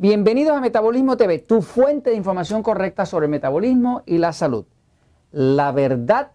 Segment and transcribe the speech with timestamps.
[0.00, 4.64] Bienvenidos a Metabolismo TV, tu fuente de información correcta sobre el metabolismo y la salud.
[5.32, 6.30] La verdad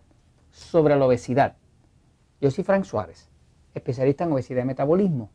[0.51, 1.55] sobre la obesidad.
[2.41, 3.29] Yo soy Frank Suárez,
[3.73, 5.29] especialista en obesidad y metabolismo.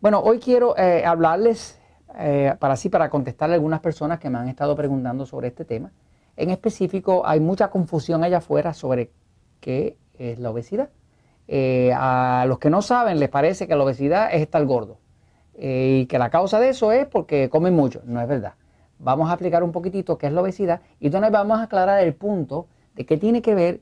[0.00, 1.80] Bueno, hoy quiero eh, hablarles
[2.20, 5.64] eh, para así para contestarle a algunas personas que me han estado preguntando sobre este
[5.64, 5.90] tema.
[6.36, 9.10] En específico, hay mucha confusión allá afuera sobre
[9.58, 10.90] qué es la obesidad.
[11.48, 15.01] Eh, a los que no saben les parece que la obesidad es estar gordo
[15.64, 18.02] y que la causa de eso es porque comen mucho.
[18.04, 18.54] No es verdad.
[18.98, 22.14] Vamos a explicar un poquitito qué es la obesidad y entonces vamos a aclarar el
[22.14, 22.66] punto
[22.96, 23.80] de qué tiene que ver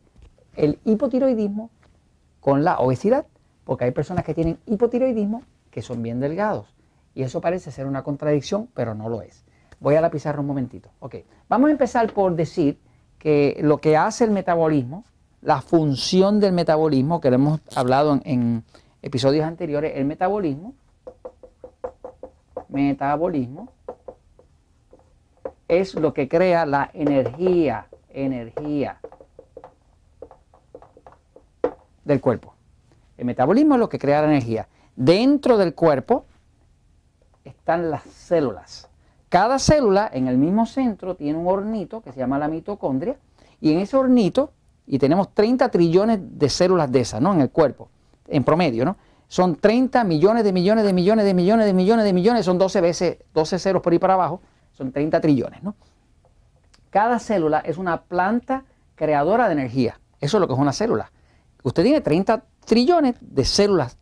[0.57, 1.71] el hipotiroidismo
[2.41, 3.27] con la obesidad,
[3.65, 6.67] porque hay personas que tienen hipotiroidismo que son bien delgados
[7.15, 9.47] y eso parece ser una contradicción, pero no lo es.
[9.79, 10.91] Voy a la pizarra un momentito.
[10.99, 11.17] Ok,
[11.49, 12.79] vamos a empezar por decir
[13.19, 15.05] que lo que hace el metabolismo,
[15.41, 18.65] la función del metabolismo, que lo hemos hablado en, en
[19.01, 20.75] episodios anteriores, el metabolismo
[22.71, 23.73] metabolismo
[25.69, 28.99] es lo que crea la energía, energía
[32.05, 32.55] del cuerpo.
[33.17, 34.69] El metabolismo es lo que crea la energía.
[34.97, 36.25] Dentro del cuerpo
[37.45, 38.89] están las células.
[39.29, 43.17] Cada célula en el mismo centro tiene un hornito que se llama la mitocondria
[43.61, 44.53] y en ese hornito,
[44.87, 47.33] y tenemos 30 trillones de células de esas, ¿no?
[47.33, 47.89] En el cuerpo,
[48.27, 48.97] en promedio, ¿no?
[49.31, 52.81] Son 30 millones de millones de millones de millones de millones de millones, son 12
[52.81, 54.41] veces, 12 ceros por ahí para abajo,
[54.73, 55.77] son 30 trillones, ¿no?
[56.91, 58.65] Cada célula es una planta
[58.97, 60.01] creadora de energía.
[60.19, 61.13] Eso es lo que es una célula.
[61.63, 63.99] Usted tiene 30 trillones de células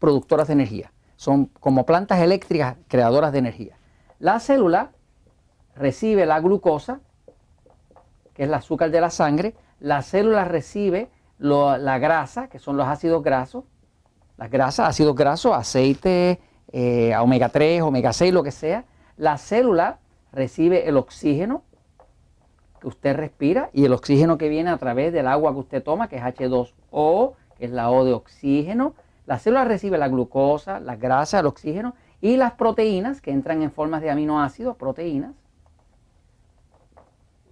[0.00, 0.92] productoras de energía.
[1.14, 3.78] Son como plantas eléctricas creadoras de energía.
[4.18, 4.90] La célula
[5.76, 6.98] recibe la glucosa,
[8.34, 9.54] que es el azúcar de la sangre.
[9.78, 13.62] La célula recibe la grasa, que son los ácidos grasos
[14.36, 16.40] las grasas, ácidos grasos, aceite,
[16.72, 18.84] eh, omega 3, omega 6, lo que sea,
[19.16, 19.98] la célula
[20.32, 21.62] recibe el oxígeno
[22.80, 26.08] que usted respira y el oxígeno que viene a través del agua que usted toma,
[26.08, 28.94] que es H2O, que es la O de oxígeno.
[29.26, 33.70] La célula recibe la glucosa, la grasa, el oxígeno y las proteínas que entran en
[33.70, 35.32] formas de aminoácidos, proteínas.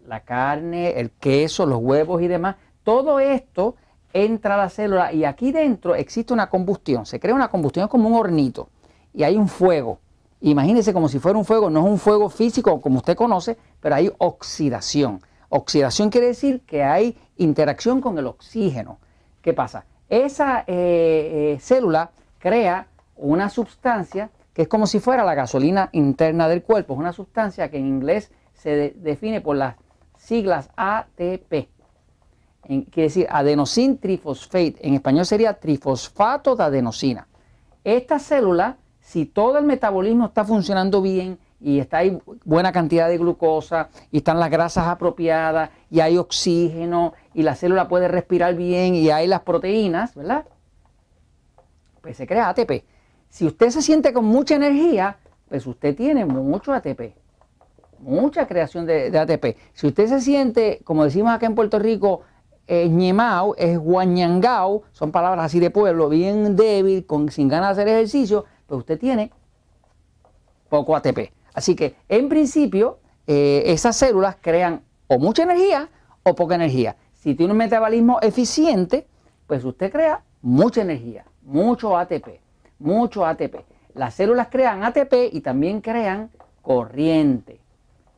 [0.06, 2.56] La carne, el queso, los huevos y demás.
[2.82, 3.76] Todo esto
[4.12, 7.06] entra la célula y aquí dentro existe una combustión.
[7.06, 8.68] Se crea una combustión, es como un hornito
[9.14, 9.98] y hay un fuego.
[10.40, 13.94] Imagínese como si fuera un fuego, no es un fuego físico como usted conoce, pero
[13.94, 15.20] hay oxidación.
[15.48, 18.98] Oxidación quiere decir que hay interacción con el oxígeno.
[19.40, 19.84] ¿Qué pasa?
[20.08, 26.48] Esa eh, eh, célula crea una sustancia que es como si fuera la gasolina interna
[26.48, 26.94] del cuerpo.
[26.94, 29.76] Es una sustancia que en inglés se define por las
[30.16, 31.68] siglas ATP
[32.62, 37.28] quiere decir adenosín trifosfate, en español sería trifosfato de adenosina.
[37.84, 43.18] Esta célula, si todo el metabolismo está funcionando bien y está ahí buena cantidad de
[43.18, 48.94] glucosa y están las grasas apropiadas y hay oxígeno y la célula puede respirar bien
[48.94, 50.44] y hay las proteínas, ¿verdad?
[52.00, 52.84] Pues se crea ATP.
[53.28, 55.16] Si usted se siente con mucha energía,
[55.48, 57.14] pues usted tiene mucho ATP,
[57.98, 59.56] mucha creación de, de ATP.
[59.72, 62.22] Si usted se siente, como decimos acá en Puerto Rico,
[62.66, 67.94] es ñemao, es guañangao, son palabras así de pueblo, bien débil, sin ganas de hacer
[67.94, 69.32] ejercicio, pues usted tiene
[70.68, 71.32] poco ATP.
[71.54, 75.88] Así que en principio eh, esas células crean o mucha energía
[76.22, 76.96] o poca energía.
[77.12, 79.06] Si tiene un metabolismo eficiente,
[79.46, 82.40] pues usted crea mucha energía, mucho ATP,
[82.78, 83.56] mucho ATP.
[83.94, 86.30] Las células crean ATP y también crean
[86.62, 87.60] corriente.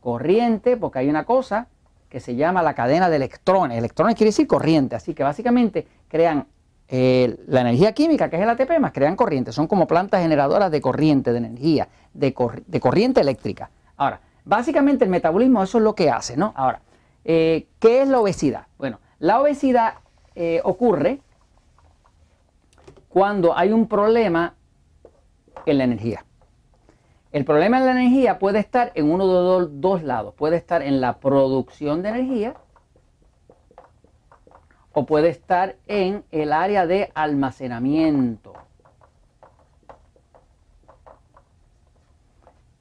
[0.01, 1.69] Corriente porque hay una cosa
[2.15, 3.77] que se llama la cadena de electrones.
[3.77, 6.47] Electrones quiere decir corriente, así que básicamente crean
[6.87, 9.51] eh, la energía química, que es el ATP, más crean corriente.
[9.51, 13.69] Son como plantas generadoras de corriente, de energía, de, corriente eléctrica.
[13.97, 16.53] Ahora, básicamente el metabolismo eso es lo que hace, ¿no?
[16.55, 16.83] Ahora,
[17.25, 18.69] eh, ¿qué es la obesidad?
[18.79, 19.95] Bueno, la obesidad
[20.37, 21.19] eh, ocurre
[23.09, 24.55] cuando hay un problema
[25.67, 26.25] en la energía.
[27.35, 30.35] El problema de la energía puede estar en uno de dos, lados.
[30.35, 32.55] Puede estar en la producción de energía
[34.93, 38.53] o puede estar en el área de almacenamiento.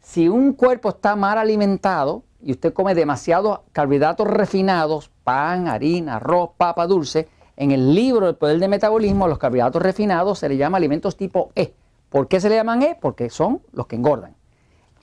[0.01, 6.51] Si un cuerpo está mal alimentado y usted come demasiados carbohidratos refinados, pan, harina, arroz,
[6.57, 7.27] papa, dulce,
[7.57, 11.49] en el libro del poder del metabolismo, los carbohidratos refinados se le llama alimentos tipo
[11.55, 11.73] E.
[12.11, 12.95] ¿Por qué se le llaman E?
[13.01, 14.35] Porque son los que engordan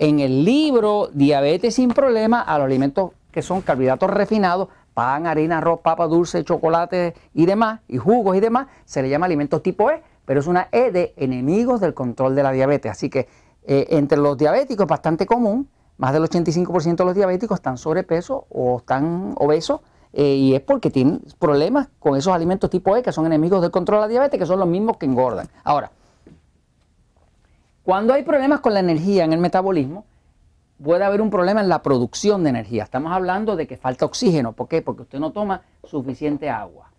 [0.00, 5.58] en el libro Diabetes sin Problemas a los alimentos que son carbohidratos refinados, pan, harina,
[5.58, 9.91] arroz, papa dulce, chocolate y demás, y jugos y demás, se le llama alimentos tipo
[9.91, 12.91] E, pero es una E de enemigos del control de la diabetes.
[12.91, 13.29] Así que
[13.64, 15.69] eh, entre los diabéticos es bastante común
[15.99, 19.82] más del 85% de los diabéticos están sobrepeso o están obesos
[20.14, 23.70] eh, y es porque tienen problemas con esos alimentos tipo E que son enemigos del
[23.70, 25.50] control de la diabetes, que son los mismos que engordan.
[25.62, 25.93] Ahora,
[27.82, 30.05] cuando hay problemas con la energía en el metabolismo,
[30.82, 32.85] puede haber un problema en la producción de energía.
[32.85, 34.53] Estamos hablando de que falta oxígeno.
[34.53, 34.82] ¿Por qué?
[34.82, 36.91] Porque usted no toma suficiente agua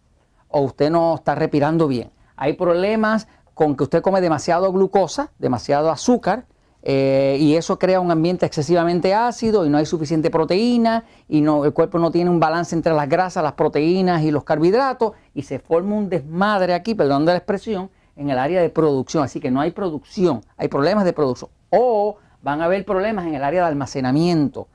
[0.48, 2.12] o usted no está respirando bien.
[2.36, 6.46] Hay problemas con que usted come demasiado glucosa, demasiado azúcar,
[6.84, 11.64] eh, y eso crea un ambiente excesivamente ácido y no hay suficiente proteína y no,
[11.64, 15.44] el cuerpo no tiene un balance entre las grasas, las proteínas y los carbohidratos y
[15.44, 19.24] se forma un desmadre aquí, perdón de la expresión, en el área de producción.
[19.24, 21.52] Así que no hay producción, hay problemas de producción.
[21.70, 24.68] O van a haber problemas en el área de almacenamiento.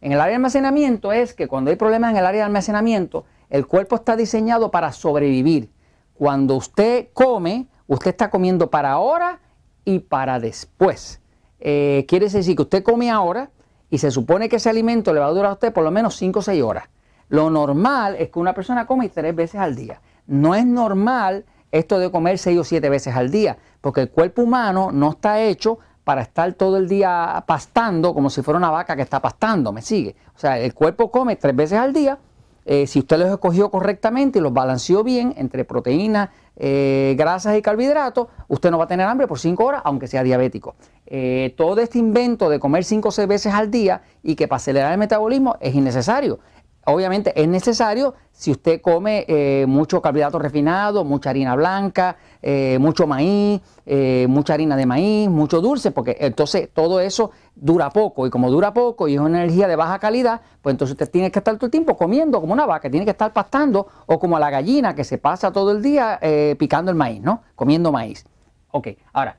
[0.00, 3.24] En el área de almacenamiento es que cuando hay problemas en el área de almacenamiento,
[3.50, 5.70] el cuerpo está diseñado para sobrevivir.
[6.14, 9.40] Cuando usted come, usted está comiendo para ahora
[9.84, 11.20] y para después.
[11.60, 13.50] Eh, quiere decir que usted come ahora
[13.90, 16.16] y se supone que ese alimento le va a durar a usted por lo menos
[16.16, 16.88] 5 o 6 horas.
[17.28, 20.00] Lo normal es que una persona come tres veces al día.
[20.26, 21.44] No es normal
[21.74, 25.40] esto de comer 6 o 7 veces al día, porque el cuerpo humano no está
[25.42, 29.72] hecho para estar todo el día pastando como si fuera una vaca que está pastando,
[29.72, 30.14] ¿me sigue?
[30.36, 32.18] O sea, el cuerpo come tres veces al día
[32.66, 37.62] eh, si usted los escogió correctamente y los balanceó bien entre proteínas, eh, grasas y
[37.62, 40.74] carbohidratos, usted no va a tener hambre por 5 horas, aunque sea diabético.
[41.06, 44.56] Eh, todo este invento de comer 5 o 6 veces al día y que para
[44.56, 46.38] acelerar el metabolismo es innecesario.
[46.86, 53.06] Obviamente es necesario si usted come eh, mucho carbohidrato refinado, mucha harina blanca, eh, mucho
[53.06, 58.30] maíz, eh, mucha harina de maíz, mucho dulce, porque entonces todo eso dura poco y
[58.30, 61.38] como dura poco y es una energía de baja calidad, pues entonces usted tiene que
[61.38, 64.50] estar todo el tiempo comiendo como una vaca, tiene que estar pastando o como la
[64.50, 66.18] gallina que se pasa todo el día
[66.58, 67.42] picando el maíz, ¿no?
[67.54, 68.24] Comiendo maíz.
[68.72, 69.36] Ok, ahora,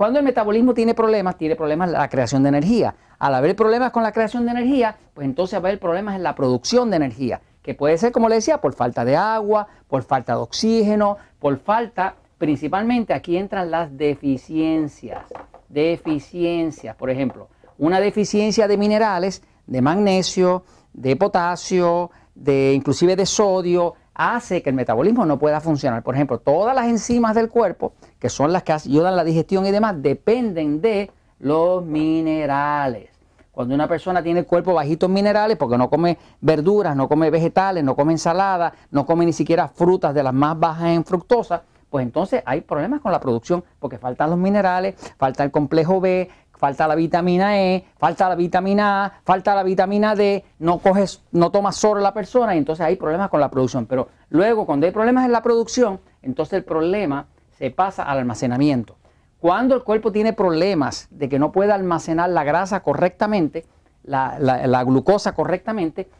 [0.00, 2.94] cuando el metabolismo tiene problemas, tiene problemas la creación de energía.
[3.18, 6.22] Al haber problemas con la creación de energía, pues entonces va a haber problemas en
[6.22, 10.02] la producción de energía, que puede ser, como le decía, por falta de agua, por
[10.02, 15.26] falta de oxígeno, por falta, principalmente aquí entran las deficiencias.
[15.68, 20.64] Deficiencias, por ejemplo, una deficiencia de minerales, de magnesio,
[20.94, 26.02] de potasio, de inclusive de sodio, hace que el metabolismo no pueda funcionar.
[26.02, 29.64] Por ejemplo, todas las enzimas del cuerpo, que son las que ayudan a la digestión
[29.64, 33.08] y demás, dependen de los minerales.
[33.50, 37.30] Cuando una persona tiene el cuerpo bajito en minerales, porque no come verduras, no come
[37.30, 41.62] vegetales, no come ensalada, no come ni siquiera frutas de las más bajas en fructosa,
[41.88, 46.28] pues entonces hay problemas con la producción, porque faltan los minerales, falta el complejo B,
[46.60, 51.50] falta la vitamina E, falta la vitamina A, falta la vitamina D, no coges, no
[51.50, 53.86] tomas solo la persona y entonces hay problemas con la producción.
[53.86, 58.96] Pero luego, cuando hay problemas en la producción, entonces el problema se pasa al almacenamiento.
[59.40, 63.64] Cuando el cuerpo tiene problemas de que no puede almacenar la grasa correctamente,
[64.02, 66.10] la, glucosa correctamente,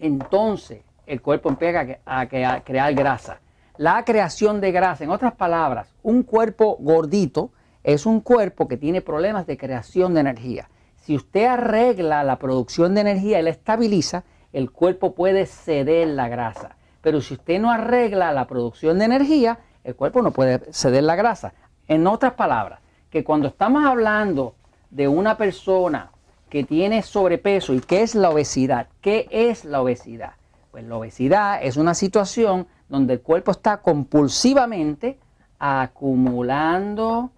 [0.00, 3.40] entonces el cuerpo empieza a crear grasa.
[3.76, 7.50] La creación de grasa, en otras palabras, un cuerpo gordito,
[7.86, 10.68] es un cuerpo que tiene problemas de creación de energía.
[10.96, 16.28] Si usted arregla la producción de energía y la estabiliza, el cuerpo puede ceder la
[16.28, 16.74] grasa.
[17.00, 21.14] Pero si usted no arregla la producción de energía, el cuerpo no puede ceder la
[21.14, 21.52] grasa.
[21.86, 24.56] En otras palabras, que cuando estamos hablando
[24.90, 26.10] de una persona
[26.50, 30.32] que tiene sobrepeso y qué es la obesidad, ¿qué es la obesidad?
[30.72, 35.20] Pues la obesidad es una situación donde el cuerpo está compulsivamente
[35.60, 37.30] acumulando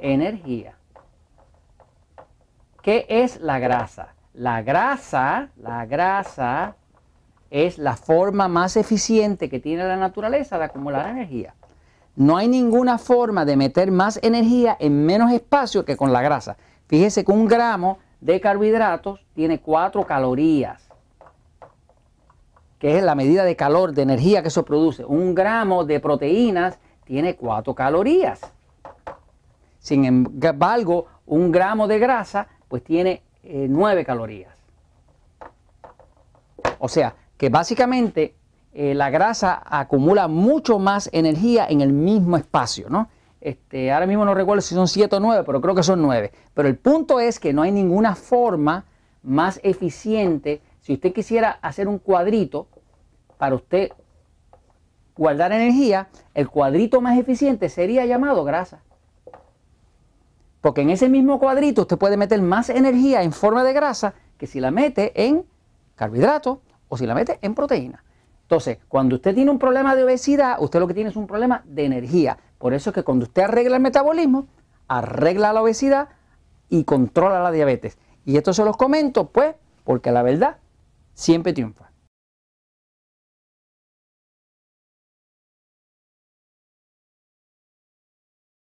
[0.00, 0.74] energía.
[2.82, 4.14] ¿Qué es la grasa?
[4.32, 6.76] La grasa, la grasa
[7.50, 11.54] es la forma más eficiente que tiene la naturaleza de acumular energía.
[12.16, 16.56] No hay ninguna forma de meter más energía en menos espacio que con la grasa.
[16.86, 20.88] Fíjese que un gramo de carbohidratos tiene 4 calorías,
[22.78, 25.04] que es la medida de calor, de energía que eso produce.
[25.04, 28.40] Un gramo de proteínas tiene 4 calorías.
[29.86, 34.52] Sin embargo, un gramo de grasa pues tiene 9 eh, calorías.
[36.80, 38.34] O sea, que básicamente
[38.74, 43.08] eh, la grasa acumula mucho más energía en el mismo espacio, ¿no?
[43.40, 46.32] Este, ahora mismo no recuerdo si son 7 o 9, pero creo que son 9.
[46.52, 48.86] Pero el punto es que no hay ninguna forma
[49.22, 50.62] más eficiente.
[50.80, 52.66] Si usted quisiera hacer un cuadrito
[53.38, 53.92] para usted
[55.16, 58.82] guardar energía, el cuadrito más eficiente sería llamado grasa.
[60.66, 64.48] Porque en ese mismo cuadrito usted puede meter más energía en forma de grasa que
[64.48, 65.46] si la mete en
[65.94, 66.58] carbohidratos
[66.88, 68.02] o si la mete en proteína.
[68.42, 71.62] Entonces, cuando usted tiene un problema de obesidad, usted lo que tiene es un problema
[71.66, 72.36] de energía.
[72.58, 74.48] Por eso es que cuando usted arregla el metabolismo,
[74.88, 76.08] arregla la obesidad,
[76.68, 77.96] y controla la diabetes.
[78.24, 79.54] Y esto se los comento, pues,
[79.84, 80.56] porque la verdad
[81.14, 81.85] siempre triunfa.